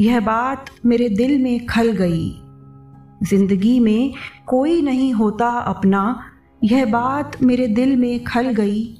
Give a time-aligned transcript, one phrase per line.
[0.00, 2.30] यह बात मेरे दिल में खल गई।
[3.22, 4.12] ज़िंदगी में
[4.46, 6.22] कोई नहीं होता अपना।
[6.64, 8.98] यह बात मेरे दिल में खल गई।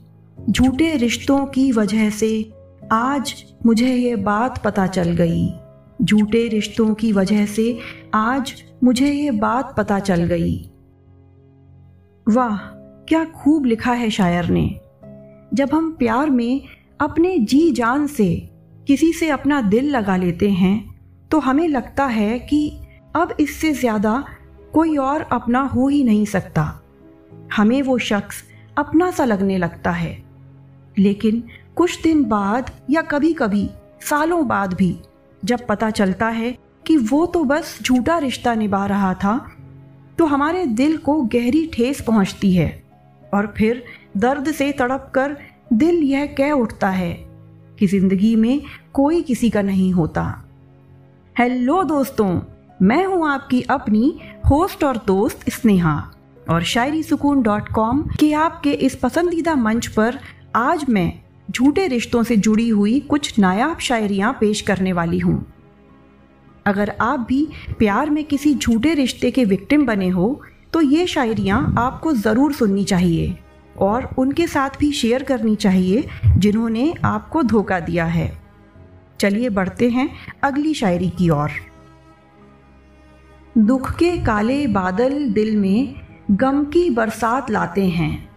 [0.50, 2.52] झूठे रिश्तों की वजह से
[2.92, 5.52] आज मुझे ये बात पता चल गई।
[6.02, 7.78] झूठे रिश्तों की वजह से
[8.14, 10.70] आज मुझे ये बात पता चल गई।
[12.28, 12.56] वाह,
[13.04, 14.80] क्या खूब लिखा है शायर ने।
[15.54, 16.62] जब हम प्यार में
[17.00, 18.50] अपने जी जान से
[18.86, 20.89] किसी से अपना दिल लगा लेते हैं
[21.30, 22.68] तो हमें लगता है कि
[23.16, 24.22] अब इससे ज़्यादा
[24.74, 26.62] कोई और अपना हो ही नहीं सकता।
[27.52, 28.42] हमें वो शख्स
[28.78, 30.16] अपना सा लगने लगता है।
[30.96, 31.42] लेकिन
[31.76, 33.68] कुछ दिन बाद या कभी कभी
[34.00, 34.96] सालों बाद भी,
[35.42, 39.38] जब पता चलता है कि वो तो बस झूठा रिश्ता निभा रहा था
[40.18, 42.82] तो हमारे दिल को गहरी ठेस पहुँचती है।
[43.22, 43.82] और फिर
[44.16, 45.36] दर्द से तड़प कर
[45.72, 47.12] दिल यह कह उठता है
[47.78, 48.60] कि ज़िंदगी में
[48.92, 50.22] कोई किसी का नहीं होता।
[51.40, 52.40] हेलो दोस्तों,
[52.82, 54.12] मैं हूँ आपकी अपनी
[54.46, 55.92] होस्ट और दोस्त स्नेहा।
[56.50, 60.18] और शायरी सुकून डॉट कॉम के आपके इस पसंदीदा मंच पर
[60.56, 61.12] आज मैं
[61.50, 65.44] झूठे रिश्तों से जुड़ी हुई कुछ नायाब शायरियाँ पेश करने वाली हूँ।
[66.66, 67.46] अगर आप भी
[67.78, 70.40] प्यार में किसी झूठे रिश्ते के विक्टिम बने हो
[70.72, 73.36] तो ये शायरियाँ आपको ज़रूर सुननी चाहिए
[73.78, 76.04] और उनके साथ भी शेयर करनी चाहिए,
[76.36, 78.39] जिन्होंने आपको धोखा दिया है।
[79.20, 80.10] चलिए बढ़ते हैं
[80.42, 81.50] अगली शायरी की ओर।
[83.58, 85.94] दुख के काले बादल दिल में
[86.30, 88.30] गम की बरसात लाते हैं।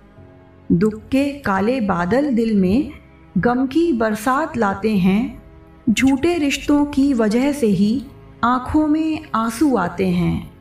[0.71, 2.91] दुख के काले बादल दिल में
[3.37, 5.43] गम की बरसात लाते हैं।
[5.89, 8.05] झूठे रिश्तों की वजह से ही
[8.43, 10.51] आँखों में आँसू आते हैं।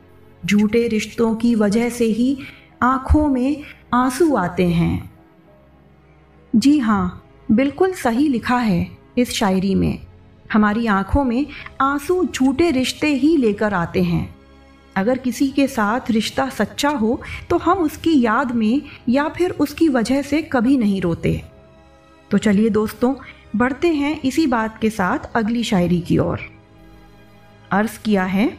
[0.45, 2.37] झूठे रिश्तों की वजह से ही
[2.81, 5.11] आँखों में आँसू आते हैं।
[6.55, 8.87] जी हाँ बिल्कुल सही लिखा है
[9.17, 9.99] इस शायरी में।
[10.51, 11.45] हमारी आँखों में
[11.81, 14.35] आँसू झूठे रिश्ते ही लेकर आते हैं।
[14.95, 19.89] अगर किसी के साथ रिश्ता सच्चा हो तो हम उसकी याद में या फिर उसकी
[19.89, 21.43] वजह से कभी नहीं रोते।
[22.31, 23.15] तो चलिए दोस्तों,
[23.55, 26.39] बढ़ते हैं इसी बात के साथ अगली शायरी की ओर।
[27.71, 28.57] अर्ज़ किया है,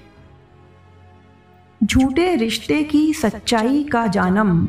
[1.85, 4.69] झूठे रिश्ते की सच्चाई का जानम,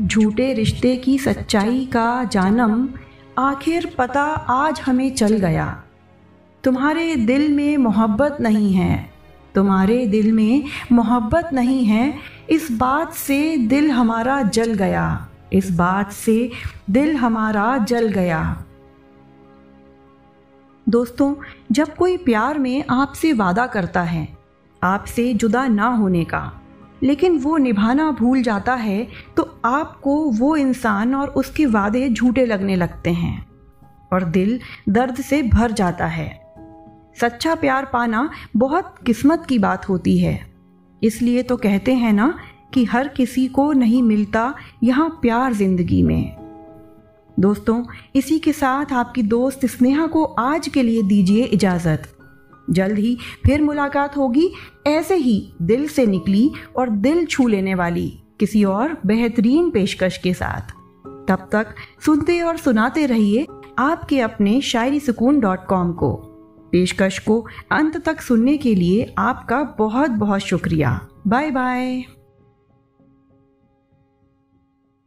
[0.00, 2.88] झूठे रिश्ते की सच्चाई का जानम,
[3.38, 5.83] आखिर पता आज हमें चल गया।
[6.64, 9.10] तुम्हारे दिल में मोहब्बत नहीं है।
[9.54, 12.14] तुम्हारे दिल में मोहब्बत नहीं है।
[12.50, 16.50] इस बात से दिल हमारा जल गया। इस बात से
[16.90, 18.64] दिल हमारा जल गया।
[20.88, 21.34] दोस्तों,
[21.72, 24.28] जब कोई प्यार में आपसे वादा करता है,
[24.82, 26.60] आपसे जुदा ना होने का,
[27.02, 32.76] लेकिन वो निभाना भूल जाता है तो आपको वो इंसान और उसके वादे झूठे लगने
[32.76, 33.46] लगते हैं
[34.12, 36.43] और दिल दर्द से भर जाता है।
[37.16, 40.38] सच्चा प्यार पाना बहुत किस्मत की बात होती है।
[41.02, 42.34] इसलिए तो कहते हैं ना
[42.74, 46.36] कि हर किसी को नहीं मिलता यहाँ प्यार ज़िंदगी में।
[47.36, 47.82] दोस्तों,
[48.14, 52.10] इसी के साथ आपकी दोस्त स्नेहा को आज के लिए दीजिए इजाज़त।
[52.70, 54.50] जल्द ही फिर मुलाकात होगी,
[54.86, 58.08] ऐसे ही दिल से निकली और दिल छू लेने वाली
[58.40, 60.72] किसी और बेहतरीन पेशकश के साथ।
[61.28, 63.46] तब तक सुनते और सुनाते रहिए
[63.78, 66.12] आपके अपने शायरी सुकून डॉट कॉम को।
[66.74, 72.02] पेशकश को अंत तक सुनने के लिए आपका बहुत बहुत शुक्रिया। Bye bye